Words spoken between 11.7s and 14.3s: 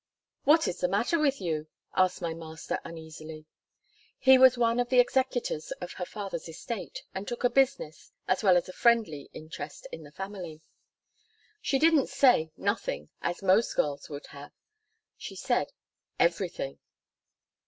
didn't say "Nothing," as most girls would